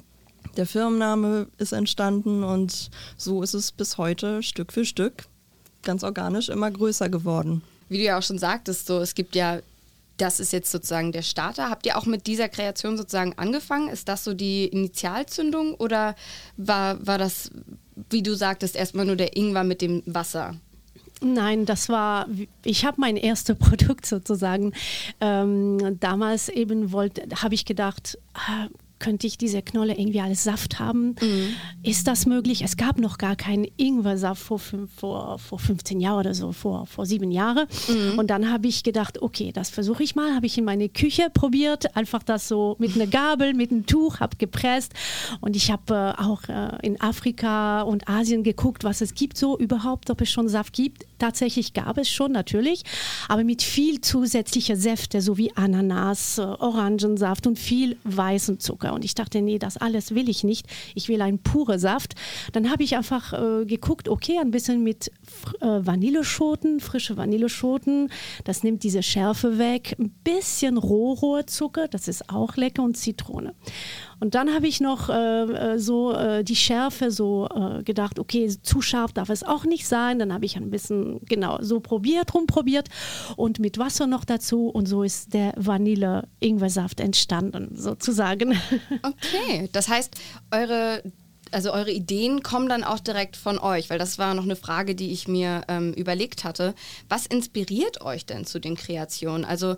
Der 0.57 0.65
Firmenname 0.65 1.47
ist 1.57 1.71
entstanden 1.71 2.43
und 2.43 2.89
so 3.17 3.41
ist 3.41 3.53
es 3.53 3.71
bis 3.71 3.97
heute 3.97 4.43
Stück 4.43 4.73
für 4.73 4.85
Stück 4.85 5.25
ganz 5.83 6.03
organisch 6.03 6.49
immer 6.49 6.71
größer 6.71 7.09
geworden. 7.09 7.61
Wie 7.89 7.97
du 7.97 8.03
ja 8.03 8.17
auch 8.17 8.23
schon 8.23 8.39
sagtest, 8.39 8.87
so 8.87 8.99
es 8.99 9.15
gibt 9.15 9.35
ja 9.35 9.59
das 10.17 10.39
ist 10.39 10.53
jetzt 10.53 10.71
sozusagen 10.71 11.11
der 11.11 11.21
Starter. 11.21 11.69
Habt 11.69 11.85
ihr 11.85 11.97
auch 11.97 12.05
mit 12.05 12.27
dieser 12.27 12.49
Kreation 12.49 12.97
sozusagen 12.97 13.37
angefangen? 13.37 13.89
Ist 13.89 14.07
das 14.07 14.23
so 14.23 14.33
die 14.33 14.65
Initialzündung 14.65 15.75
oder 15.75 16.15
war, 16.57 17.05
war 17.05 17.17
das, 17.17 17.51
wie 18.09 18.23
du 18.23 18.35
sagtest, 18.35 18.75
erstmal 18.75 19.05
nur 19.05 19.15
der 19.15 19.35
Ingwer 19.35 19.63
mit 19.63 19.81
dem 19.81 20.03
Wasser? 20.05 20.55
Nein, 21.21 21.65
das 21.65 21.87
war, 21.89 22.27
ich 22.65 22.85
habe 22.85 22.99
mein 22.99 23.15
erstes 23.15 23.57
Produkt 23.59 24.05
sozusagen. 24.05 24.73
Ähm, 25.21 25.97
damals 25.99 26.49
eben 26.49 26.91
wollte, 26.91 27.23
habe 27.41 27.55
ich 27.55 27.65
gedacht, 27.65 28.17
ah, 28.33 28.67
könnte 29.03 29.27
ich 29.27 29.37
diese 29.37 29.61
Knolle 29.61 29.97
irgendwie 29.97 30.21
als 30.21 30.45
Saft 30.45 30.79
haben? 30.79 31.15
Mhm. 31.21 31.49
Ist 31.83 32.07
das 32.07 32.25
möglich? 32.25 32.63
Es 32.63 32.77
gab 32.77 32.99
noch 32.99 33.17
gar 33.17 33.35
keinen 33.35 33.67
Ingwersaft 33.75 34.41
vor, 34.41 34.59
vor, 34.59 35.39
vor 35.39 35.59
15 35.59 35.99
Jahren 35.99 36.19
oder 36.19 36.33
so, 36.33 36.53
vor, 36.53 36.85
vor 36.85 37.05
sieben 37.05 37.29
Jahren. 37.29 37.67
Mhm. 37.89 38.17
Und 38.17 38.29
dann 38.29 38.49
habe 38.49 38.67
ich 38.67 38.81
gedacht, 38.81 39.21
okay, 39.21 39.51
das 39.51 39.69
versuche 39.69 40.03
ich 40.03 40.15
mal. 40.15 40.33
Habe 40.33 40.45
ich 40.45 40.57
in 40.57 40.63
meine 40.63 40.87
Küche 40.87 41.27
probiert, 41.33 41.97
einfach 41.97 42.23
das 42.23 42.47
so 42.47 42.77
mit 42.79 42.95
einer 42.95 43.07
Gabel, 43.07 43.53
mit 43.53 43.71
einem 43.71 43.85
Tuch, 43.85 44.21
habe 44.21 44.37
gepresst. 44.37 44.93
Und 45.41 45.57
ich 45.57 45.69
habe 45.69 46.15
äh, 46.17 46.21
auch 46.21 46.43
äh, 46.47 46.77
in 46.81 47.01
Afrika 47.01 47.81
und 47.81 48.07
Asien 48.07 48.43
geguckt, 48.43 48.85
was 48.85 49.01
es 49.01 49.15
gibt 49.15 49.37
so 49.37 49.57
überhaupt, 49.57 50.11
ob 50.11 50.21
es 50.21 50.31
schon 50.31 50.47
Saft 50.47 50.71
gibt. 50.71 51.05
Tatsächlich 51.23 51.71
gab 51.71 51.97
es 51.97 52.09
schon 52.09 52.33
natürlich, 52.33 52.83
aber 53.29 53.45
mit 53.45 53.61
viel 53.61 54.01
zusätzlicher 54.01 54.75
Säfte, 54.75 55.21
so 55.21 55.37
wie 55.37 55.55
Ananas, 55.55 56.37
äh, 56.37 56.41
Orangensaft 56.41 57.47
und 57.47 57.57
viel 57.57 57.95
weißen 58.03 58.59
Zucker. 58.59 58.91
Und 58.91 59.05
ich 59.05 59.15
dachte, 59.15 59.41
nee, 59.41 59.57
das 59.57 59.77
alles 59.77 60.13
will 60.13 60.27
ich 60.27 60.43
nicht. 60.43 60.67
Ich 60.95 61.07
will 61.07 61.21
einen 61.21 61.39
pure 61.39 61.79
Saft. 61.79 62.15
Dann 62.51 62.69
habe 62.69 62.83
ich 62.83 62.97
einfach 62.97 63.31
äh, 63.31 63.63
geguckt, 63.63 64.09
okay, 64.09 64.37
ein 64.37 64.51
bisschen 64.51 64.83
mit 64.83 65.13
äh, 65.61 65.65
Vanilleschoten, 65.65 66.81
frische 66.81 67.15
Vanilleschoten. 67.15 68.09
Das 68.43 68.63
nimmt 68.63 68.83
diese 68.83 69.01
Schärfe 69.01 69.57
weg. 69.57 69.95
Ein 69.97 70.09
bisschen 70.25 70.77
Rohrohrzucker, 70.77 71.87
das 71.87 72.09
ist 72.09 72.29
auch 72.31 72.57
lecker 72.57 72.83
und 72.83 72.97
Zitrone. 72.97 73.55
Und 74.23 74.35
dann 74.35 74.53
habe 74.53 74.67
ich 74.67 74.79
noch 74.79 75.09
äh, 75.09 75.73
äh, 75.73 75.79
so 75.79 76.13
äh, 76.13 76.45
die 76.45 76.55
Schärfe 76.55 77.11
so 77.11 77.49
äh, 77.53 77.83
gedacht, 77.83 78.19
okay, 78.19 78.47
zu 78.47 78.81
scharf 78.81 79.11
darf 79.11 79.29
es 79.29 79.43
auch 79.43 79.65
nicht 79.65 79.85
sein. 79.85 80.17
Dann 80.17 80.31
habe 80.31 80.45
ich 80.45 80.55
ein 80.55 80.69
bisschen 80.71 81.19
genau 81.25 81.57
so 81.59 81.81
probiert, 81.81 82.33
rumprobiert 82.33 82.87
und 83.35 83.59
mit 83.59 83.77
Wasser 83.79 84.07
noch 84.07 84.23
dazu 84.23 84.69
und 84.69 84.85
so 84.85 85.03
ist 85.03 85.33
der 85.33 85.51
Vanille-Ingwersaft 85.57 87.01
entstanden, 87.01 87.75
sozusagen. 87.75 88.57
Okay, 89.01 89.69
das 89.73 89.89
heißt, 89.89 90.15
eure 90.51 91.03
also 91.51 91.71
eure 91.71 91.91
Ideen 91.91 92.41
kommen 92.41 92.69
dann 92.69 92.83
auch 92.83 92.99
direkt 92.99 93.35
von 93.35 93.59
euch, 93.59 93.89
weil 93.89 93.99
das 93.99 94.17
war 94.17 94.33
noch 94.33 94.43
eine 94.43 94.55
Frage, 94.55 94.95
die 94.95 95.11
ich 95.11 95.27
mir 95.27 95.63
ähm, 95.67 95.93
überlegt 95.93 96.43
hatte. 96.43 96.73
Was 97.09 97.25
inspiriert 97.25 98.01
euch 98.01 98.25
denn 98.25 98.45
zu 98.45 98.59
den 98.59 98.75
Kreationen? 98.75 99.45
Also 99.45 99.75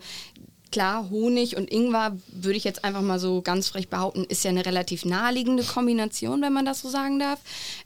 klar, 0.71 1.09
Honig 1.09 1.57
und 1.57 1.71
Ingwer, 1.71 2.17
würde 2.27 2.57
ich 2.57 2.63
jetzt 2.63 2.83
einfach 2.83 3.01
mal 3.01 3.19
so 3.19 3.41
ganz 3.41 3.67
frech 3.69 3.89
behaupten, 3.89 4.23
ist 4.25 4.43
ja 4.43 4.49
eine 4.49 4.65
relativ 4.65 5.05
naheliegende 5.05 5.63
Kombination, 5.63 6.41
wenn 6.41 6.53
man 6.53 6.65
das 6.65 6.81
so 6.81 6.89
sagen 6.89 7.19
darf. 7.19 7.39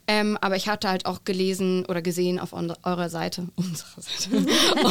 Ähm, 0.06 0.38
aber 0.40 0.56
ich 0.56 0.68
hatte 0.68 0.88
halt 0.88 1.06
auch 1.06 1.24
gelesen 1.24 1.84
oder 1.86 2.02
gesehen 2.02 2.38
auf 2.38 2.52
eurer 2.52 3.08
Seite, 3.08 3.48
unserer 3.56 4.02
Seite. 4.02 4.46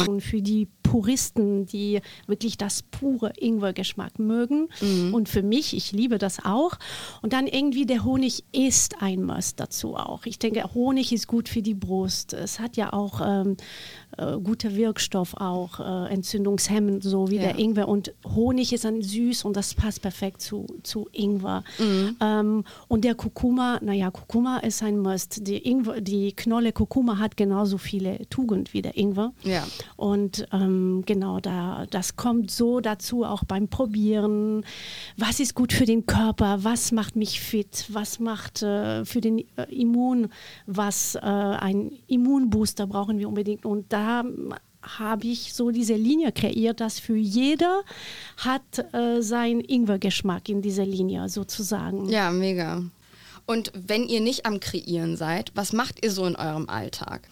und 0.10 0.20
für 0.20 0.42
die 0.42 0.68
Puristen, 0.82 1.66
die 1.66 2.00
wirklich 2.26 2.58
das 2.58 2.82
pure 2.82 3.32
Ingwer-Geschmack 3.38 4.18
mögen. 4.18 4.68
Mhm. 4.80 5.14
Und 5.14 5.28
für 5.28 5.42
mich, 5.42 5.76
ich 5.76 5.92
liebe 5.92 6.18
das 6.18 6.44
auch. 6.44 6.78
Und 7.22 7.32
dann 7.32 7.46
irgendwie 7.46 7.86
der 7.86 8.04
Honig 8.04 8.44
ist 8.52 9.00
ein 9.00 9.22
Must 9.22 9.60
dazu 9.60 9.94
auch. 9.94 10.26
Ich 10.26 10.38
denke, 10.38 10.64
Honig 10.74 11.12
ist 11.12 11.28
gut 11.28 11.48
für 11.48 11.62
die 11.62 11.74
Brust. 11.74 12.32
Es 12.32 12.58
hat 12.58 12.76
ja 12.76 12.92
auch 12.92 13.20
ähm, 13.24 13.56
äh, 14.20 14.38
guter 14.38 14.74
Wirkstoff 14.74 15.34
auch, 15.34 15.80
äh, 15.80 16.12
entzündungshemmend, 16.12 17.02
so 17.02 17.30
wie 17.30 17.36
ja. 17.36 17.42
der 17.42 17.58
Ingwer. 17.58 17.88
Und 17.88 18.12
Honig 18.24 18.72
ist 18.72 18.84
dann 18.84 19.02
süß 19.02 19.44
und 19.44 19.56
das 19.56 19.74
passt 19.74 20.02
perfekt 20.02 20.42
zu, 20.42 20.66
zu 20.82 21.08
Ingwer. 21.12 21.64
Mhm. 21.78 22.16
Ähm, 22.20 22.64
und 22.88 23.04
der 23.04 23.14
Kurkuma, 23.14 23.78
naja, 23.82 24.10
Kurkuma 24.10 24.58
ist 24.58 24.82
ein 24.82 24.98
Must. 24.98 25.46
Die, 25.46 25.56
Ingwer, 25.56 26.00
die 26.00 26.32
Knolle 26.32 26.72
Kurkuma 26.72 27.18
hat 27.18 27.36
genauso 27.36 27.78
viele 27.78 28.28
Tugend 28.28 28.74
wie 28.74 28.82
der 28.82 28.96
Ingwer. 28.96 29.32
Ja. 29.42 29.66
Und 29.96 30.46
ähm, 30.52 31.02
genau, 31.06 31.40
da, 31.40 31.86
das 31.90 32.16
kommt 32.16 32.50
so 32.50 32.80
dazu, 32.80 33.24
auch 33.24 33.44
beim 33.44 33.68
Probieren. 33.68 34.64
Was 35.16 35.40
ist 35.40 35.54
gut 35.54 35.72
für 35.72 35.86
den 35.86 36.06
Körper? 36.06 36.62
Was 36.62 36.92
macht 36.92 37.16
mich 37.16 37.40
fit? 37.40 37.86
Was 37.88 38.20
macht 38.20 38.62
äh, 38.62 39.04
für 39.04 39.20
den 39.20 39.38
äh, 39.56 39.64
Immun? 39.70 40.28
Was 40.66 41.14
äh, 41.14 41.20
ein 41.20 41.92
Immunbooster 42.06 42.86
brauchen 42.86 43.18
wir 43.18 43.28
unbedingt? 43.28 43.64
Und 43.64 43.92
da 43.92 44.09
habe 44.82 45.26
ich 45.26 45.52
so 45.52 45.70
diese 45.70 45.94
Linie 45.94 46.32
kreiert, 46.32 46.80
dass 46.80 46.98
für 46.98 47.16
jeder 47.16 47.82
hat 48.38 48.62
äh, 48.94 49.20
sein 49.20 49.60
Ingwer-Geschmack 49.60 50.48
in 50.48 50.62
dieser 50.62 50.86
Linie 50.86 51.28
sozusagen. 51.28 52.08
Ja, 52.08 52.30
mega. 52.30 52.82
Und 53.46 53.72
wenn 53.74 54.04
ihr 54.04 54.20
nicht 54.20 54.46
am 54.46 54.60
Kreieren 54.60 55.16
seid, 55.16 55.52
was 55.54 55.72
macht 55.72 56.04
ihr 56.04 56.10
so 56.10 56.24
in 56.24 56.36
eurem 56.36 56.68
Alltag? 56.68 57.28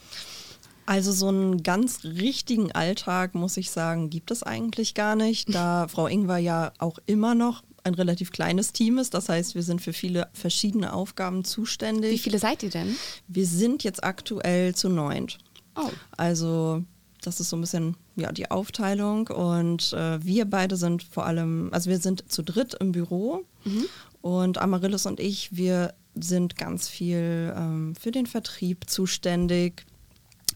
Also 0.84 1.12
so 1.12 1.28
einen 1.28 1.62
ganz 1.62 2.02
richtigen 2.04 2.72
Alltag, 2.72 3.34
muss 3.34 3.56
ich 3.56 3.70
sagen, 3.70 4.10
gibt 4.10 4.30
es 4.30 4.42
eigentlich 4.42 4.94
gar 4.94 5.16
nicht, 5.16 5.54
da 5.54 5.86
Frau 5.90 6.06
Ingwer 6.06 6.38
ja 6.38 6.72
auch 6.78 6.98
immer 7.06 7.34
noch 7.34 7.62
ein 7.84 7.94
relativ 7.94 8.32
kleines 8.32 8.72
Team 8.72 8.98
ist. 8.98 9.14
Das 9.14 9.28
heißt, 9.28 9.54
wir 9.54 9.62
sind 9.62 9.80
für 9.80 9.92
viele 9.92 10.28
verschiedene 10.32 10.92
Aufgaben 10.92 11.44
zuständig. 11.44 12.12
Wie 12.12 12.18
viele 12.18 12.38
seid 12.38 12.62
ihr 12.62 12.70
denn? 12.70 12.96
Wir 13.28 13.46
sind 13.46 13.84
jetzt 13.84 14.02
aktuell 14.02 14.74
zu 14.74 14.88
neunt. 14.88 15.38
Oh. 15.78 15.90
Also 16.16 16.82
das 17.22 17.40
ist 17.40 17.50
so 17.50 17.56
ein 17.56 17.60
bisschen 17.60 17.96
ja, 18.16 18.32
die 18.32 18.50
Aufteilung. 18.50 19.28
Und 19.28 19.92
äh, 19.92 20.24
wir 20.24 20.44
beide 20.44 20.76
sind 20.76 21.02
vor 21.02 21.26
allem, 21.26 21.68
also 21.72 21.90
wir 21.90 21.98
sind 21.98 22.30
zu 22.30 22.42
dritt 22.42 22.74
im 22.74 22.92
Büro 22.92 23.44
mhm. 23.64 23.84
und 24.20 24.58
Amaryllis 24.58 25.06
und 25.06 25.20
ich, 25.20 25.56
wir 25.56 25.94
sind 26.14 26.56
ganz 26.56 26.88
viel 26.88 27.54
ähm, 27.56 27.94
für 27.94 28.10
den 28.10 28.26
Vertrieb 28.26 28.88
zuständig, 28.88 29.86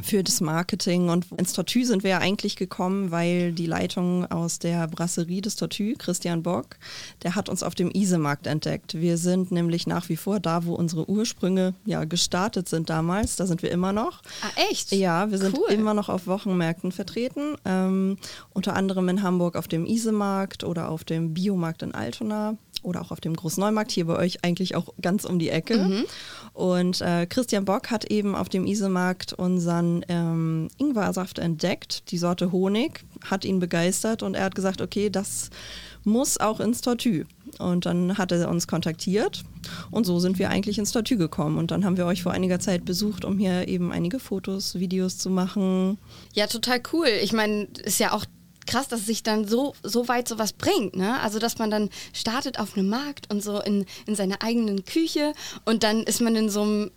für 0.03 0.23
das 0.23 0.41
Marketing. 0.41 1.09
Und 1.09 1.27
ins 1.37 1.53
Tortue 1.53 1.85
sind 1.85 2.03
wir 2.03 2.11
ja 2.11 2.19
eigentlich 2.19 2.57
gekommen, 2.57 3.11
weil 3.11 3.53
die 3.53 3.67
Leitung 3.67 4.31
aus 4.31 4.59
der 4.59 4.87
Brasserie 4.89 5.41
des 5.41 5.57
Tortue, 5.57 5.95
Christian 5.95 6.43
Bock, 6.43 6.77
der 7.23 7.35
hat 7.35 7.49
uns 7.49 7.63
auf 7.63 7.75
dem 7.75 7.91
Isemarkt 7.91 8.47
entdeckt. 8.47 8.95
Wir 8.95 9.17
sind 9.17 9.53
nämlich 9.53 9.87
nach 9.87 10.09
wie 10.09 10.17
vor 10.17 10.41
da, 10.41 10.65
wo 10.67 10.75
unsere 10.75 11.09
Ursprünge 11.09 11.75
ja 11.85 12.05
gestartet 12.05 12.69
sind 12.69 12.91
damals. 12.91 13.37
Da 13.37 13.47
sind 13.47 13.63
wir 13.63 13.71
immer 13.71 13.93
noch. 13.93 14.23
Ah, 14.43 14.69
echt? 14.71 14.93
Ja, 14.93 15.31
wir 15.31 15.39
sind 15.39 15.57
cool. 15.59 15.71
immer 15.71 15.95
noch 15.95 16.09
auf 16.09 16.27
Wochenmärkten 16.27 16.93
vertreten. 16.93 17.57
Ähm, 17.65 18.19
unter 18.53 18.75
anderem 18.75 19.09
in 19.09 19.23
Hamburg 19.23 19.57
auf 19.57 19.69
dem 19.69 19.87
Isemarkt 19.87 20.65
oder 20.65 20.89
auf 20.89 21.05
dem 21.05 21.35
Biomarkt 21.35 21.83
in 21.83 21.95
Altona 21.95 22.57
oder 22.83 23.01
auch 23.01 23.13
auf 23.13 23.21
dem 23.21 23.35
Großneumarkt, 23.35 23.93
hier 23.93 24.07
bei 24.07 24.17
euch 24.17 24.45
eigentlich 24.45 24.75
auch 24.75 24.93
ganz 25.01 25.25
um 25.25 25.39
die 25.39 25.51
Ecke. 25.51 25.79
Mhm. 25.79 26.05
Und 26.53 27.01
äh, 27.01 27.27
Christian 27.27 27.65
Bock 27.65 27.91
hat 27.91 28.07
eben 28.07 28.35
auf 28.35 28.49
dem 28.49 28.67
Isemarkt 28.67 29.33
unseren 29.33 29.92
ähm, 30.09 30.69
Ingwersaft 30.79 31.39
entdeckt, 31.39 32.11
die 32.11 32.19
Sorte 32.19 32.53
Honig. 32.53 33.05
hat 33.25 33.45
ihn 33.45 33.61
begeistert 33.61 34.23
und 34.23 34.35
er 34.35 34.45
hat 34.45 34.55
gesagt, 34.55 34.81
okay, 34.81 35.11
das 35.11 35.51
muss 36.05 36.39
auch 36.39 36.61
ins 36.61 36.81
Tortue. 36.81 37.25
Und 37.59 37.87
dann 37.87 38.17
hat 38.19 38.33
er 38.33 38.49
uns 38.49 38.67
kontaktiert 38.67 39.45
und 39.91 40.05
so 40.05 40.19
sind 40.19 40.39
wir 40.39 40.49
eigentlich 40.49 40.79
ins 40.79 40.93
Tortue 40.93 41.19
gekommen. 41.19 41.59
Und 41.59 41.71
dann 41.71 41.85
haben 41.85 41.97
wir 41.97 42.07
euch 42.07 42.23
vor 42.23 42.33
einiger 42.33 42.59
Zeit 42.59 42.85
besucht, 42.85 43.25
um 43.25 43.39
hier 43.39 43.69
eben 43.69 43.93
einige 43.93 44.19
Fotos, 44.19 44.79
Videos 44.79 45.19
zu 45.19 45.31
machen. 45.31 45.99
Ja, 46.33 46.47
total 46.47 46.81
cool. 46.93 47.09
Ich 47.23 47.33
meine, 47.33 47.69
ist 47.85 48.01
ja 48.01 48.13
auch 48.13 48.25
krass, 48.67 48.89
dass 48.89 49.07
sich 49.07 49.23
dann 49.23 49.47
so, 49.47 49.75
so 49.83 50.09
weit 50.09 50.29
sowas 50.29 50.53
bringt, 50.53 50.97
ne? 50.97 51.21
Also, 51.21 51.39
dass 51.39 51.59
man 51.59 51.71
dann 51.71 51.91
startet 52.13 52.59
auf 52.59 52.77
einem 52.77 52.89
Markt 52.89 53.33
und 53.33 53.43
so 53.43 53.61
in, 53.61 53.87
in 54.07 54.15
seiner 54.15 54.43
eigenen 54.43 54.85
Küche 54.85 55.33
und 55.65 55.83
dann 55.83 56.03
ist 56.05 56.21
man 56.21 56.37
in 56.37 56.49
so 56.49 56.63
einem, 56.63 56.91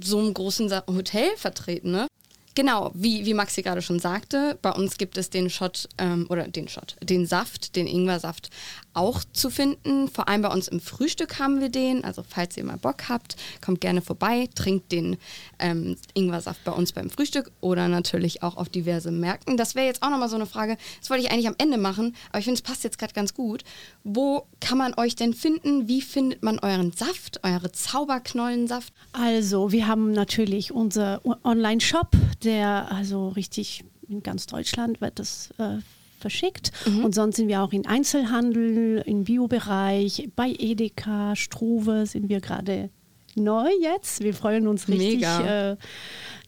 so 0.00 0.18
einem 0.18 0.34
großen 0.34 0.70
Hotel 0.88 1.28
vertreten, 1.36 1.90
ne? 1.92 2.06
Genau, 2.54 2.90
wie, 2.94 3.24
wie 3.24 3.34
Maxi 3.34 3.62
gerade 3.62 3.80
schon 3.80 3.98
sagte, 3.98 4.58
bei 4.60 4.70
uns 4.70 4.98
gibt 4.98 5.16
es 5.16 5.30
den 5.30 5.48
Shot 5.48 5.88
ähm, 5.98 6.26
oder 6.28 6.46
den 6.46 6.68
Shot, 6.68 6.96
den 7.02 7.26
Saft, 7.26 7.76
den 7.76 7.86
Ingwersaft 7.86 8.50
auch 8.94 9.22
zu 9.32 9.50
finden. 9.50 10.08
Vor 10.08 10.28
allem 10.28 10.42
bei 10.42 10.48
uns 10.48 10.68
im 10.68 10.80
Frühstück 10.80 11.38
haben 11.38 11.60
wir 11.60 11.68
den. 11.68 12.04
Also 12.04 12.22
falls 12.26 12.56
ihr 12.56 12.64
mal 12.64 12.76
Bock 12.76 13.08
habt, 13.08 13.36
kommt 13.64 13.80
gerne 13.80 14.02
vorbei, 14.02 14.48
trinkt 14.54 14.92
den 14.92 15.16
ähm, 15.58 15.96
Ingwersaft 16.14 16.64
bei 16.64 16.72
uns 16.72 16.92
beim 16.92 17.10
Frühstück 17.10 17.50
oder 17.60 17.88
natürlich 17.88 18.42
auch 18.42 18.56
auf 18.56 18.68
diverse 18.68 19.10
Märkten. 19.10 19.56
Das 19.56 19.74
wäre 19.74 19.86
jetzt 19.86 20.02
auch 20.02 20.10
nochmal 20.10 20.28
so 20.28 20.36
eine 20.36 20.46
Frage, 20.46 20.76
das 21.00 21.10
wollte 21.10 21.24
ich 21.24 21.30
eigentlich 21.30 21.48
am 21.48 21.56
Ende 21.58 21.78
machen, 21.78 22.14
aber 22.30 22.38
ich 22.38 22.44
finde, 22.44 22.58
es 22.58 22.62
passt 22.62 22.84
jetzt 22.84 22.98
gerade 22.98 23.12
ganz 23.12 23.34
gut. 23.34 23.64
Wo 24.04 24.46
kann 24.60 24.78
man 24.78 24.94
euch 24.94 25.16
denn 25.16 25.34
finden? 25.34 25.88
Wie 25.88 26.02
findet 26.02 26.42
man 26.42 26.58
euren 26.58 26.92
Saft, 26.92 27.40
eure 27.44 27.72
Zauberknollensaft? 27.72 28.92
Also, 29.12 29.72
wir 29.72 29.86
haben 29.86 30.12
natürlich 30.12 30.72
unser 30.72 31.20
Online-Shop, 31.44 32.10
der 32.42 32.90
also 32.90 33.28
richtig 33.28 33.84
in 34.08 34.22
ganz 34.22 34.46
Deutschland 34.46 35.00
wird 35.00 35.18
das 35.18 35.50
äh, 35.58 35.78
verschickt. 36.22 36.72
Mhm. 36.86 37.04
Und 37.04 37.14
sonst 37.14 37.36
sind 37.36 37.48
wir 37.48 37.62
auch 37.62 37.72
in 37.72 37.86
Einzelhandel, 37.86 39.02
im 39.04 39.24
Biobereich, 39.24 40.30
bei 40.34 40.54
Edeka, 40.58 41.36
Struve 41.36 42.06
sind 42.06 42.30
wir 42.30 42.40
gerade 42.40 42.88
neu 43.34 43.68
jetzt. 43.80 44.22
Wir 44.22 44.34
freuen 44.34 44.66
uns 44.66 44.88
richtig 44.88 45.22
äh, 45.24 45.76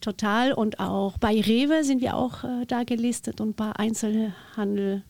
total. 0.01 0.53
Und 0.53 0.79
auch 0.79 1.17
bei 1.17 1.39
Rewe 1.39 1.83
sind 1.83 2.01
wir 2.01 2.15
auch 2.15 2.43
äh, 2.43 2.65
da 2.67 2.83
gelistet 2.83 3.41
und 3.41 3.55
bei 3.55 3.71
Einzelhandel 3.71 5.03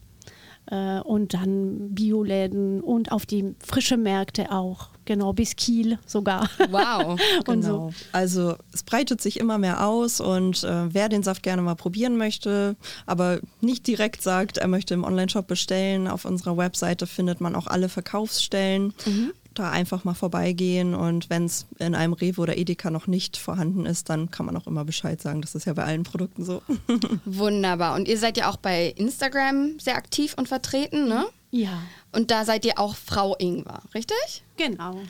äh, 0.68 1.00
und 1.00 1.34
dann 1.34 1.94
Bioläden 1.94 2.82
und 2.82 3.12
auf 3.12 3.26
die 3.26 3.56
frische 3.60 3.98
Märkte 3.98 4.52
auch. 4.52 4.90
Genau, 5.06 5.34
bis 5.34 5.56
Kiel 5.56 6.00
sogar. 6.08 6.50
Wow. 6.70 7.20
und 7.48 7.62
genau. 7.62 7.90
so. 7.90 7.94
Also 8.12 8.56
es 8.74 8.84
breitet 8.84 9.22
sich 9.22 9.40
immer 9.40 9.58
mehr 9.58 9.86
aus 9.86 10.20
und 10.20 10.64
äh, 10.64 10.94
wer 10.94 11.10
den 11.10 11.22
Saft 11.22 11.44
gerne 11.44 11.62
mal 11.62 11.76
probieren 11.76 12.18
möchte, 12.18 12.76
aber 13.06 13.40
nicht 13.62 13.86
direkt 13.86 14.24
sagt, 14.24 14.58
er 14.58 14.68
möchte 14.68 14.96
im 14.96 15.04
Onlineshop 15.04 15.48
bestellen, 15.48 16.08
auf 16.08 16.26
unserer 16.26 16.58
Webseite 16.58 17.06
findet 17.06 17.40
man 17.40 17.56
auch 17.56 17.68
alle 17.68 17.90
Verkaufsstellen. 17.90 18.94
Mhm 19.06 19.32
da 19.60 19.72
einfach 19.72 20.04
mal 20.04 20.14
vorbeigehen 20.14 20.94
und 20.94 21.30
wenn 21.30 21.46
es 21.46 21.66
in 21.80 21.96
einem 21.96 22.14
Rewe 22.14 22.42
oder 22.42 22.58
Edeka 22.58 22.90
noch 22.90 23.08
nicht 23.08 23.38
vorhanden 23.38 23.86
ist, 23.86 24.10
dann 24.10 24.32
kann 24.32 24.46
man 24.46 24.56
auch 24.58 24.68
immer 24.68 24.86
Bescheid 24.86 25.22
sagen. 25.22 25.42
Das 25.42 25.56
ist 25.56 25.66
ja 25.66 25.74
bei 25.74 25.84
allen 25.84 26.04
Produkten 26.04 26.46
so. 26.46 26.62
Wunderbar. 27.26 27.96
Und 27.96 28.08
ihr 28.08 28.18
seid 28.18 28.38
ja 28.38 28.50
auch 28.50 28.58
bei 28.58 28.88
Instagram 28.98 29.80
sehr 29.80 29.96
aktiv 29.96 30.34
und 30.38 30.48
vertreten, 30.48 31.08
ne? 31.08 31.26
Ja. 31.52 31.82
Und 32.12 32.32
da 32.32 32.46
seid 32.46 32.66
ihr 32.66 32.80
auch 32.80 32.96
Frau 32.96 33.36
Ingwer, 33.38 33.82
richtig? 33.94 34.44
Genau. 34.58 35.02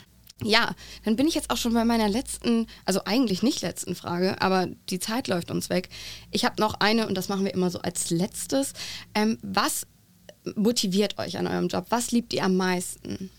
Ja, 0.44 0.76
dann 1.06 1.16
bin 1.16 1.28
ich 1.28 1.34
jetzt 1.34 1.50
auch 1.50 1.58
schon 1.58 1.74
bei 1.74 1.86
meiner 1.86 2.10
letzten, 2.10 2.68
also 2.84 3.02
eigentlich 3.06 3.42
nicht 3.42 3.62
letzten 3.62 3.96
Frage, 3.96 4.42
aber 4.42 4.68
die 4.90 5.00
Zeit 5.00 5.28
läuft 5.28 5.50
uns 5.50 5.70
weg. 5.70 5.90
Ich 6.32 6.44
habe 6.44 6.62
noch 6.62 6.76
eine 6.80 7.08
und 7.08 7.16
das 7.16 7.30
machen 7.30 7.46
wir 7.46 7.54
immer 7.54 7.70
so 7.70 7.80
als 7.80 8.10
letztes. 8.10 8.74
Ähm, 9.14 9.38
was 9.42 9.88
motiviert 10.56 11.18
euch 11.18 11.38
an 11.38 11.48
eurem 11.48 11.68
Job? 11.68 11.86
Was 11.90 12.12
liebt 12.12 12.34
ihr 12.34 12.44
am 12.44 12.58
meisten? 12.58 13.32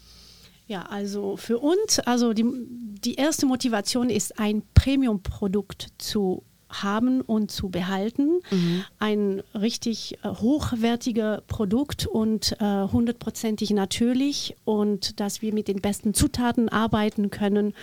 Ja, 0.66 0.82
also 0.82 1.36
für 1.36 1.58
uns, 1.58 2.00
also 2.00 2.32
die, 2.32 2.44
die 2.44 3.14
erste 3.14 3.46
Motivation 3.46 4.10
ist, 4.10 4.38
ein 4.38 4.62
Premium-Produkt 4.74 5.88
zu 5.98 6.42
haben 6.68 7.20
und 7.20 7.50
zu 7.50 7.68
behalten. 7.68 8.40
Mhm. 8.50 8.84
Ein 8.98 9.42
richtig 9.54 10.18
äh, 10.22 10.28
hochwertiger 10.28 11.42
Produkt 11.46 12.06
und 12.06 12.56
äh, 12.60 12.88
hundertprozentig 12.88 13.70
äh, 13.70 13.74
natürlich 13.74 14.56
und 14.64 15.20
dass 15.20 15.42
wir 15.42 15.54
mit 15.54 15.68
den 15.68 15.80
besten 15.80 16.14
Zutaten 16.14 16.68
arbeiten 16.68 17.30
können 17.30 17.74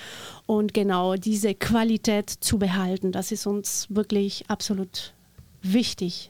und 0.45 0.73
genau 0.73 1.15
diese 1.15 1.55
Qualität 1.55 2.29
zu 2.29 2.59
behalten. 2.59 3.11
Das 3.11 3.31
ist 3.31 3.47
uns 3.47 3.87
wirklich 3.89 4.45
absolut 4.49 5.13
wichtig. 5.61 6.29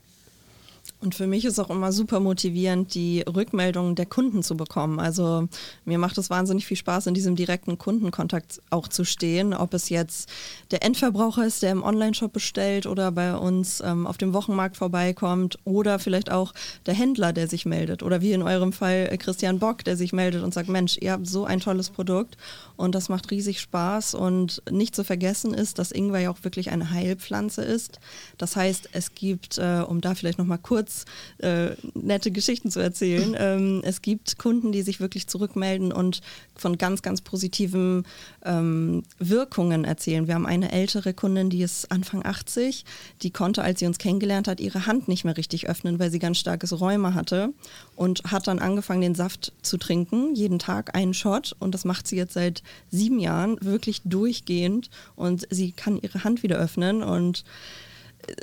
Und 1.03 1.15
für 1.15 1.27
mich 1.27 1.43
ist 1.43 1.60
auch 1.60 1.69
immer 1.69 1.91
super 1.91 2.22
motivierend, 2.22 2.95
die 2.95 3.22
Rückmeldungen 3.22 3.95
der 3.95 4.05
Kunden 4.05 4.41
zu 4.41 4.55
bekommen. 4.55 5.01
Also 5.01 5.50
mir 5.83 5.98
macht 5.98 6.17
es 6.17 6.29
wahnsinnig 6.29 6.65
viel 6.65 6.77
Spaß, 6.77 7.07
in 7.07 7.13
diesem 7.13 7.36
direkten 7.36 7.77
Kundenkontakt 7.77 8.62
auch 8.69 8.88
zu 8.88 9.03
stehen. 9.03 9.53
Ob 9.53 9.74
es 9.74 9.89
jetzt 9.89 10.29
der 10.72 10.81
Endverbraucher 10.81 11.45
ist, 11.45 11.62
der 11.62 11.72
im 11.72 11.83
Onlineshop 11.83 12.31
bestellt 12.31 12.86
oder 12.86 13.12
bei 13.12 13.36
uns 13.36 13.81
ähm, 13.81 14.07
auf 14.07 14.17
dem 14.17 14.33
Wochenmarkt 14.33 14.77
vorbeikommt 14.77 15.60
oder 15.65 16.00
vielleicht 16.00 16.31
auch 16.31 16.53
der 16.86 16.93
Händler, 16.93 17.33
der 17.33 17.50
sich 17.50 17.65
meldet. 17.65 18.01
Oder 18.01 18.22
wie 18.22 18.31
in 18.31 18.41
eurem 18.41 18.72
Fall 18.72 19.10
äh, 19.12 19.17
Christian 19.17 19.60
Bock, 19.60 19.83
der 19.83 19.98
sich 19.98 20.13
meldet 20.13 20.41
und 20.41 20.53
sagt, 20.53 20.69
Mensch, 20.69 20.98
ihr 21.01 21.12
habt 21.12 21.27
so 21.27 21.43
ein 21.43 21.60
tolles 21.60 21.89
Produkt 21.89 22.38
und 22.77 22.95
das 22.95 23.10
macht 23.10 23.29
riesig 23.29 23.60
Spaß. 23.60 24.13
Und 24.15 24.63
nicht 24.72 24.95
zu 24.95 25.03
vergessen 25.03 25.53
ist, 25.53 25.79
dass 25.79 25.91
Ingwer 25.91 26.22
ja 26.22 26.31
auch 26.31 26.43
wirklich 26.43 26.72
eine 26.72 26.91
Heilpflanze 26.91 27.62
ist. 27.62 28.00
Das 28.38 28.55
heißt, 28.55 28.91
es 28.93 29.13
gibt, 29.13 29.57
äh, 29.57 29.83
um 29.86 30.00
da 30.00 30.15
vielleicht 30.15 30.38
nochmal 30.38 30.60
kurz 30.60 30.92
kurz 30.93 31.05
äh, 31.39 31.75
nette 31.93 32.31
Geschichten 32.31 32.71
zu 32.71 32.79
erzählen. 32.79 33.35
Ähm, 33.43 33.81
es 33.83 34.01
gibt 34.01 34.38
Kunden, 34.38 34.71
die 34.71 34.83
sich 34.83 35.00
wirklich 35.00 35.27
zurückmelden 35.27 35.91
und 35.91 36.21
von 36.55 36.77
ganz, 36.77 37.01
ganz 37.01 37.21
positiven 37.21 38.05
ähm, 38.45 39.03
Wirkungen 39.17 39.85
erzählen. 39.85 40.27
Wir 40.27 40.35
haben 40.35 40.45
eine 40.45 40.71
ältere 40.71 41.13
Kundin, 41.13 41.50
die 41.50 41.62
ist 41.62 41.91
Anfang 41.91 42.23
80, 42.23 42.85
die 43.21 43.31
konnte, 43.31 43.63
als 43.63 43.79
sie 43.79 43.88
uns 43.88 43.97
kennengelernt 43.97 44.47
hat, 44.47 44.62
ihre 44.62 44.85
Hand 44.85 45.07
nicht 45.07 45.25
mehr 45.25 45.35
richtig 45.35 45.67
öffnen, 45.67 46.00
weil 46.00 46.12
sie 46.12 46.19
ganz 46.19 46.38
starkes 46.38 46.79
Rheuma 46.79 47.15
hatte 47.15 47.53
und 47.95 48.23
hat 48.31 48.47
dann 48.47 48.59
angefangen, 48.59 49.01
den 49.01 49.15
Saft 49.15 49.51
zu 49.62 49.77
trinken, 49.77 50.35
jeden 50.35 50.59
Tag 50.59 50.95
einen 50.95 51.13
Shot 51.13 51.55
und 51.59 51.73
das 51.73 51.83
macht 51.83 52.07
sie 52.07 52.15
jetzt 52.15 52.33
seit 52.33 52.62
sieben 52.91 53.19
Jahren 53.19 53.57
wirklich 53.62 54.03
durchgehend 54.05 54.89
und 55.15 55.47
sie 55.50 55.71
kann 55.71 55.97
ihre 55.97 56.23
Hand 56.23 56.43
wieder 56.43 56.57
öffnen 56.57 57.03
und 57.03 57.43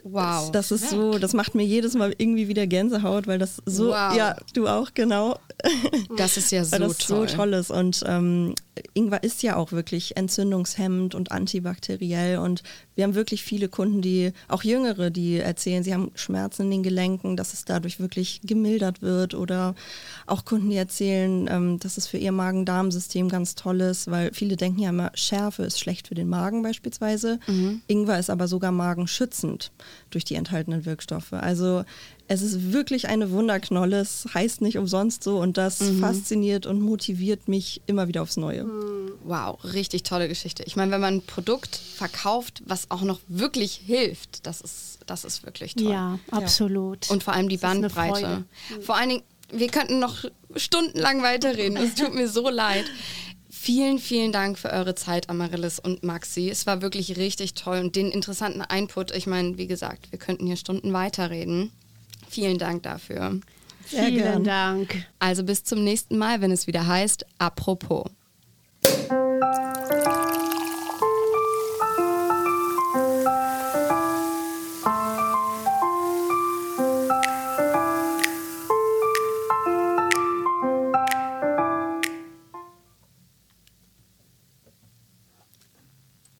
Wow. 0.05 0.51
Das 0.51 0.71
ist 0.71 0.91
so, 0.91 1.19
das 1.19 1.33
macht 1.33 1.55
mir 1.55 1.65
jedes 1.65 1.95
Mal 1.95 2.15
irgendwie 2.19 2.49
wieder 2.49 2.67
Gänsehaut, 2.67 3.27
weil 3.27 3.39
das 3.39 3.63
so, 3.67 3.89
wow. 3.89 4.15
ja, 4.15 4.37
du 4.55 4.67
auch, 4.67 4.93
genau. 4.95 5.39
Das 6.17 6.37
ist 6.37 6.51
ja 6.53 6.65
so 6.65 6.73
weil 6.73 6.81
das 6.81 6.99
toll. 6.99 7.29
so 7.29 7.37
toll 7.37 7.55
ist. 7.55 7.71
Und 7.71 8.03
ähm, 8.07 8.55
Ingwer 8.95 9.23
ist 9.23 9.43
ja 9.43 9.57
auch 9.57 9.73
wirklich 9.73 10.17
entzündungshemmend 10.17 11.15
und 11.15 11.33
antibakteriell. 11.33 12.39
Und 12.39 12.63
wir 12.95 13.05
haben 13.05 13.15
wirklich 13.15 13.43
viele 13.43 13.69
Kunden, 13.69 14.01
die, 14.01 14.33
auch 14.49 14.63
Jüngere, 14.63 15.11
die 15.11 15.39
erzählen, 15.39 15.83
sie 15.83 15.93
haben 15.93 16.13
Schmerzen 16.15 16.63
in 16.63 16.71
den 16.71 16.83
Gelenken, 16.83 17.37
dass 17.37 17.53
es 17.53 17.65
dadurch 17.65 18.01
wirklich 18.01 18.41
gemildert 18.45 19.03
wird. 19.03 19.35
Oder 19.35 19.75
auch 20.27 20.45
Kunden, 20.45 20.71
die 20.71 20.77
erzählen, 20.77 21.49
ähm, 21.51 21.79
dass 21.81 21.97
es 21.97 22.07
für 22.07 22.19
ihr 22.19 22.33
Magen-Darm-System 22.33 23.29
ganz 23.29 23.55
toll 23.55 23.81
ist, 23.81 24.11
weil 24.11 24.33
viele 24.33 24.57
denken 24.57 24.81
ja 24.81 24.91
immer, 24.91 25.11
Schärfe 25.15 25.65
ist 25.65 25.81
schlecht 25.81 26.09
für 26.09 26.15
den 26.15 26.29
Magen 26.29 26.63
beispielsweise. 26.63 27.39
Mhm. 27.47 27.83
Ingwer 27.87 28.19
ist 28.19 28.31
aber 28.31 28.49
sogar 28.49 28.73
magenschützend 28.73 29.73
durch 30.11 30.25
die 30.25 30.35
enthaltenen 30.35 30.85
Wirkstoffe. 30.85 31.33
Also 31.33 31.85
es 32.33 32.43
ist 32.43 32.73
wirklich 32.73 33.09
eine 33.09 33.33
Wunderknolle. 33.33 33.99
Es 33.99 34.25
heißt 34.33 34.61
nicht 34.61 34.79
umsonst 34.79 35.25
so 35.25 35.41
und 35.41 35.57
das 35.57 35.81
mhm. 35.81 35.99
fasziniert 35.99 36.65
und 36.65 36.81
motiviert 36.81 37.49
mich 37.49 37.83
immer 37.87 38.07
wieder 38.07 38.23
aufs 38.23 38.37
Neue. 38.37 38.65
Mhm. 38.71 39.13
Wow, 39.25 39.63
richtig 39.65 40.03
tolle 40.03 40.29
Geschichte. 40.29 40.63
Ich 40.67 40.77
meine, 40.77 40.93
wenn 40.93 41.01
man 41.01 41.17
ein 41.17 41.23
Produkt 41.23 41.77
verkauft, 41.77 42.63
was 42.67 42.91
auch 42.91 43.03
noch 43.03 43.21
wirklich 43.29 43.75
hilft, 43.85 44.47
das 44.47 44.61
ist, 44.61 44.99
das 45.07 45.25
ist 45.25 45.45
wirklich 45.45 45.75
toll. 45.75 45.93
Ja, 45.93 46.19
absolut. 46.31 47.11
Und 47.11 47.23
vor 47.23 47.35
allem 47.35 47.49
die 47.49 47.57
das 47.57 47.63
Bandbreite. 47.63 48.45
Vor 48.81 48.97
allen 48.97 49.09
Dingen, 49.11 49.23
wir 49.53 49.69
könnten 49.69 49.99
noch 49.99 50.25
stundenlang 50.57 51.23
weiterreden. 51.23 51.77
Es 51.77 51.95
tut 51.95 52.15
mir 52.15 52.29
so 52.29 52.49
leid. 52.49 52.85
Vielen, 53.51 53.99
vielen 53.99 54.33
Dank 54.33 54.59
für 54.59 54.71
eure 54.71 54.95
Zeit, 54.95 55.29
Amaryllis 55.29 55.79
und 55.79 56.03
Maxi. 56.03 56.49
Es 56.49 56.67
war 56.67 56.81
wirklich 56.81 57.17
richtig 57.17 57.55
toll 57.55 57.79
und 57.81 57.95
den 57.95 58.11
interessanten 58.11 58.63
Input. 58.75 59.11
Ich 59.11 59.27
meine, 59.27 59.59
wie 59.59 59.67
gesagt, 59.67 60.11
wir 60.13 60.19
könnten 60.19 60.47
hier 60.47 60.57
Stunden 60.57 60.93
weiterreden. 60.93 61.71
Vielen 62.29 62.59
Dank 62.59 62.85
dafür. 62.85 63.41
Sehr 63.87 64.05
Vielen 64.07 64.23
gern. 64.23 64.45
Dank. 64.45 65.07
Also 65.19 65.43
bis 65.43 65.65
zum 65.65 65.83
nächsten 65.83 66.17
Mal, 66.17 66.41
wenn 66.41 66.53
es 66.53 66.69
wieder 66.69 66.87
heißt, 66.87 67.27
apropos. 67.39 68.05